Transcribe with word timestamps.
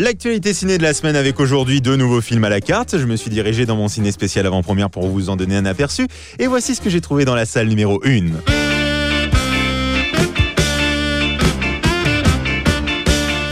L'actualité 0.00 0.54
ciné 0.54 0.78
de 0.78 0.84
la 0.84 0.94
semaine 0.94 1.16
avec 1.16 1.40
aujourd'hui 1.40 1.80
deux 1.80 1.96
nouveaux 1.96 2.20
films 2.20 2.44
à 2.44 2.48
la 2.48 2.60
carte. 2.60 2.96
Je 2.96 3.04
me 3.04 3.16
suis 3.16 3.30
dirigé 3.30 3.66
dans 3.66 3.74
mon 3.74 3.88
ciné 3.88 4.12
spécial 4.12 4.46
avant-première 4.46 4.90
pour 4.90 5.08
vous 5.08 5.28
en 5.28 5.34
donner 5.34 5.56
un 5.56 5.64
aperçu. 5.64 6.06
Et 6.38 6.46
voici 6.46 6.76
ce 6.76 6.80
que 6.80 6.88
j'ai 6.88 7.00
trouvé 7.00 7.24
dans 7.24 7.34
la 7.34 7.44
salle 7.44 7.66
numéro 7.66 8.00
1. 8.04 8.26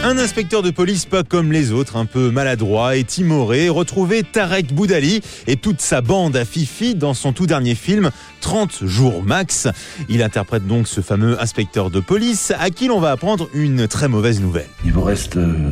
Un 0.05 0.17
inspecteur 0.17 0.61
de 0.61 0.71
police 0.71 1.05
pas 1.05 1.23
comme 1.23 1.51
les 1.51 1.73
autres, 1.73 1.97
un 1.97 2.05
peu 2.05 2.31
maladroit 2.31 2.95
et 2.95 3.03
timoré, 3.03 3.67
retrouvait 3.67 4.23
Tarek 4.23 4.73
Boudali 4.73 5.19
et 5.47 5.57
toute 5.57 5.81
sa 5.81 5.99
bande 5.99 6.37
à 6.37 6.45
Fifi 6.45 6.95
dans 6.95 7.13
son 7.13 7.33
tout 7.33 7.45
dernier 7.45 7.75
film 7.75 8.09
30 8.39 8.85
jours 8.85 9.21
max. 9.21 9.67
Il 10.07 10.23
interprète 10.23 10.65
donc 10.65 10.87
ce 10.87 11.01
fameux 11.01 11.41
inspecteur 11.41 11.91
de 11.91 11.99
police 11.99 12.53
à 12.57 12.69
qui 12.69 12.87
l'on 12.87 13.01
va 13.01 13.11
apprendre 13.11 13.49
une 13.53 13.89
très 13.89 14.07
mauvaise 14.07 14.39
nouvelle. 14.39 14.69
Il 14.85 14.93
vous 14.93 15.03
reste 15.03 15.35
euh, 15.35 15.71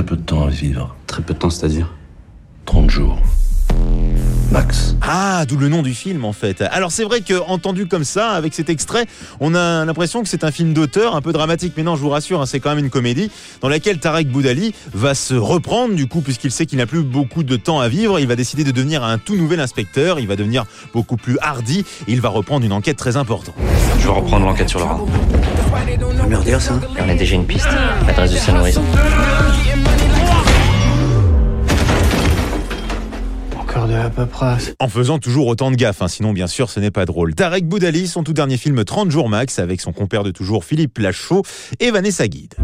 très 0.00 0.06
peu 0.06 0.16
de 0.16 0.22
temps 0.22 0.44
à 0.44 0.48
vivre. 0.48 0.96
Très 1.06 1.20
peu 1.20 1.34
de 1.34 1.38
temps, 1.38 1.50
c'est-à-dire 1.50 1.92
30 2.64 2.88
jours. 2.88 3.18
Max. 4.50 4.89
Ah, 5.12 5.44
d'où 5.44 5.56
le 5.56 5.68
nom 5.68 5.82
du 5.82 5.92
film 5.92 6.24
en 6.24 6.32
fait. 6.32 6.62
Alors 6.70 6.92
c'est 6.92 7.02
vrai 7.02 7.20
que 7.20 7.34
entendu 7.48 7.86
comme 7.86 8.04
ça, 8.04 8.30
avec 8.30 8.54
cet 8.54 8.68
extrait, 8.68 9.06
on 9.40 9.56
a 9.56 9.84
l'impression 9.84 10.22
que 10.22 10.28
c'est 10.28 10.44
un 10.44 10.52
film 10.52 10.72
d'auteur, 10.72 11.16
un 11.16 11.20
peu 11.20 11.32
dramatique, 11.32 11.72
mais 11.76 11.82
non, 11.82 11.96
je 11.96 12.00
vous 12.00 12.10
rassure, 12.10 12.40
hein, 12.40 12.46
c'est 12.46 12.60
quand 12.60 12.70
même 12.70 12.84
une 12.84 12.90
comédie 12.90 13.28
dans 13.60 13.68
laquelle 13.68 13.98
Tarek 13.98 14.28
Boudali 14.28 14.72
va 14.94 15.16
se 15.16 15.34
reprendre 15.34 15.94
du 15.94 16.06
coup, 16.06 16.20
puisqu'il 16.20 16.52
sait 16.52 16.64
qu'il 16.64 16.78
n'a 16.78 16.86
plus 16.86 17.02
beaucoup 17.02 17.42
de 17.42 17.56
temps 17.56 17.80
à 17.80 17.88
vivre, 17.88 18.20
il 18.20 18.28
va 18.28 18.36
décider 18.36 18.62
de 18.62 18.70
devenir 18.70 19.02
un 19.02 19.18
tout 19.18 19.34
nouvel 19.34 19.58
inspecteur, 19.58 20.20
il 20.20 20.28
va 20.28 20.36
devenir 20.36 20.64
beaucoup 20.94 21.16
plus 21.16 21.38
hardi, 21.42 21.84
et 22.06 22.12
il 22.12 22.20
va 22.20 22.28
reprendre 22.28 22.64
une 22.64 22.72
enquête 22.72 22.96
très 22.96 23.16
importante. 23.16 23.56
Je 23.98 24.04
vais 24.06 24.12
reprendre 24.12 24.46
l'enquête 24.46 24.68
sur 24.68 24.78
Laura. 24.78 25.00
Merdier 26.28 26.60
ça? 26.60 26.74
On 27.04 27.08
a 27.08 27.14
déjà 27.14 27.34
une 27.34 27.46
piste. 27.46 27.66
L'adresse 28.06 28.30
de 28.30 28.36
Saint-Horizon. 28.36 28.84
Encore 28.84 30.09
En 34.78 34.88
faisant 34.88 35.18
toujours 35.18 35.46
autant 35.46 35.70
de 35.70 35.76
gaffes, 35.76 36.02
hein, 36.02 36.08
sinon 36.08 36.32
bien 36.32 36.46
sûr 36.46 36.70
ce 36.70 36.80
n'est 36.80 36.90
pas 36.90 37.06
drôle. 37.06 37.34
Tarek 37.34 37.66
Boudali, 37.66 38.08
son 38.08 38.22
tout 38.22 38.32
dernier 38.32 38.56
film 38.56 38.84
30 38.84 39.10
jours 39.10 39.28
max, 39.28 39.58
avec 39.58 39.80
son 39.80 39.92
compère 39.92 40.22
de 40.22 40.30
toujours 40.30 40.64
Philippe 40.64 40.98
Lachaud 40.98 41.42
et 41.80 41.90
Vanessa 41.90 42.26
Guide. 42.28 42.54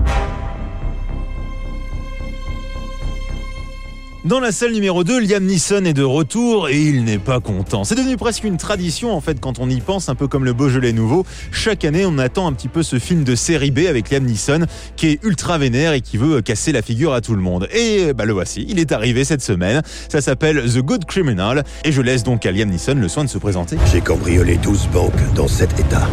Dans 4.27 4.41
la 4.41 4.51
salle 4.51 4.73
numéro 4.73 5.05
2, 5.05 5.21
Liam 5.21 5.45
Neeson 5.45 5.85
est 5.85 5.93
de 5.93 6.03
retour 6.03 6.69
et 6.69 6.81
il 6.81 7.05
n'est 7.05 7.21
pas 7.21 7.39
content. 7.39 7.85
C'est 7.85 7.95
devenu 7.95 8.17
presque 8.17 8.43
une 8.43 8.57
tradition 8.57 9.13
en 9.13 9.21
fait 9.21 9.39
quand 9.39 9.61
on 9.61 9.71
y 9.71 9.81
pense, 9.81 10.09
un 10.09 10.17
peu 10.17 10.27
comme 10.27 10.45
le 10.45 10.53
Beaujolais 10.53 10.93
nouveau. 10.93 11.25
Chaque 11.53 11.85
année, 11.85 12.05
on 12.05 12.19
attend 12.19 12.49
un 12.49 12.53
petit 12.53 12.67
peu 12.67 12.83
ce 12.83 12.99
film 12.99 13.23
de 13.23 13.37
série 13.37 13.71
B 13.71 13.87
avec 13.89 14.11
Liam 14.11 14.25
Neeson 14.25 14.67
qui 14.97 15.07
est 15.07 15.21
ultra 15.23 15.59
vénère 15.59 15.93
et 15.93 16.01
qui 16.01 16.17
veut 16.17 16.43
casser 16.43 16.73
la 16.73 16.83
figure 16.83 17.13
à 17.13 17.21
tout 17.21 17.37
le 17.37 17.41
monde. 17.41 17.69
Et 17.73 18.13
bah 18.15 18.25
le 18.25 18.33
voici, 18.33 18.67
il 18.69 18.81
est 18.81 18.91
arrivé 18.91 19.23
cette 19.23 19.43
semaine. 19.43 19.83
Ça 20.09 20.21
s'appelle 20.21 20.61
The 20.75 20.79
Good 20.79 21.05
Criminal 21.05 21.63
et 21.85 21.93
je 21.93 22.03
laisse 22.03 22.25
donc 22.25 22.47
à 22.47 22.51
Liam 22.51 22.69
Neeson 22.69 22.95
le 22.95 23.07
soin 23.07 23.23
de 23.23 23.31
se 23.31 23.39
présenter. 23.39 23.77
J'ai 23.93 24.01
cambriolé 24.01 24.57
12 24.57 24.89
banques 24.93 25.35
dans 25.37 25.47
7 25.47 25.79
États. 25.79 26.09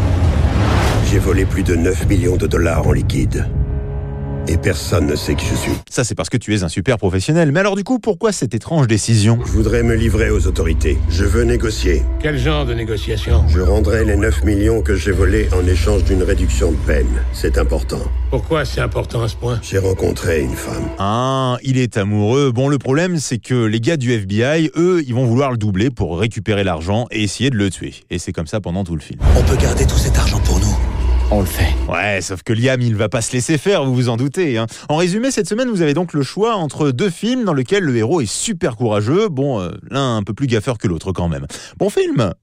J'ai 1.10 1.18
volé 1.18 1.46
plus 1.46 1.64
de 1.64 1.74
9 1.74 2.08
millions 2.08 2.38
de 2.38 2.46
dollars 2.46 2.86
en 2.86 2.92
liquide. 2.92 3.48
Et 4.48 4.58
personne 4.58 5.08
ne 5.08 5.16
sait 5.16 5.36
qui 5.36 5.46
je 5.46 5.56
suis. 5.56 5.72
Ça 5.90 6.04
c'est 6.04 6.16
parce 6.16 6.30
que 6.30 6.38
tu 6.38 6.54
es 6.56 6.64
un 6.64 6.70
super 6.70 6.98
professionnel. 6.98 7.52
Mais 7.52 7.60
alors 7.60 7.76
du 7.76 7.84
coup, 7.84 8.00
pourquoi 8.00 8.32
cette 8.32 8.54
étrange 8.54 8.88
décision? 8.88 9.40
Je 9.46 9.52
voudrais 9.52 9.84
me 9.84 9.96
livrer 9.96 10.30
aux 10.30 10.48
autorités. 10.48 10.98
Je 11.10 11.24
veux 11.24 11.44
négocier. 11.44 12.04
Quel 12.22 12.38
genre 12.38 12.66
de 12.66 12.74
négociation? 12.74 13.48
Je 13.48 13.62
rendrai 13.62 14.04
les 14.06 14.16
9 14.16 14.44
millions 14.44 14.82
que 14.82 14.96
j'ai 14.96 15.12
volés 15.12 15.48
en 15.54 15.66
échange 15.66 16.04
d'une 16.04 16.24
réduction 16.24 16.72
de 16.72 16.78
peine. 16.78 17.08
C'est 17.32 17.58
important. 17.58 18.02
Pourquoi 18.30 18.66
c'est 18.66 18.82
important 18.82 19.22
à 19.22 19.28
ce 19.28 19.36
point? 19.36 19.60
J'ai 19.62 19.78
rencontré 19.78 20.42
une 20.42 20.56
femme. 20.56 20.90
Ah, 20.98 21.58
il 21.64 21.78
est 21.78 21.98
amoureux. 21.98 22.52
Bon, 22.52 22.68
le 22.68 22.80
problème, 22.80 23.18
c'est 23.20 23.38
que 23.38 23.66
les 23.66 23.80
gars 23.80 23.98
du 23.98 24.12
FBI, 24.12 24.72
eux, 24.76 25.04
ils 25.06 25.14
vont 25.14 25.26
vouloir 25.26 25.52
le 25.52 25.58
doubler 25.58 25.90
pour 25.90 26.20
récupérer 26.20 26.64
l'argent 26.64 27.06
et 27.12 27.24
essayer 27.24 27.50
de 27.50 27.58
le 27.58 27.70
tuer. 27.70 27.94
Et 28.10 28.20
c'est 28.20 28.32
comme 28.32 28.48
ça 28.48 28.60
pendant 28.60 28.84
tout 28.84 28.96
le 28.96 29.02
film. 29.02 29.20
On 29.38 29.44
peut 29.44 29.58
garder 29.58 29.86
tout 29.86 29.98
cet 29.98 30.18
argent 30.18 30.40
pour 30.40 30.60
nous. 30.60 30.76
On 31.32 31.40
le 31.40 31.46
fait. 31.48 31.74
Ouais, 31.92 32.22
sauf 32.22 32.44
que 32.44 32.54
Liam, 32.54 32.80
il 32.82 32.96
va 32.96 33.10
pas 33.10 33.22
se 33.22 33.32
laisser 33.34 33.58
faire, 33.58 33.86
vous 33.86 33.96
vous 33.96 34.10
en 34.10 34.18
doutez. 34.18 34.58
hein. 34.60 34.68
En 34.88 34.98
résumé, 34.98 35.32
cette 35.32 35.48
semaine, 35.50 35.68
vous 35.70 35.82
avez 35.82 35.96
donc 35.96 36.14
le 36.14 36.22
choix 36.22 36.56
entre 36.56 36.92
deux 36.92 37.10
films 37.10 37.44
dans 37.44 37.56
lesquels 37.56 37.84
le 37.84 37.96
héros 37.98 38.22
est 38.22 38.32
super 38.32 38.76
courageux. 38.76 39.30
Bon, 39.30 39.60
euh, 39.60 39.72
l'un 39.90 40.18
un 40.18 40.24
peu 40.24 40.34
plus 40.34 40.46
gaffeur 40.46 40.78
que 40.78 40.88
l'autre 40.88 41.12
quand 41.12 41.30
même. 41.30 41.48
Bon 41.80 41.90
film 41.90 42.34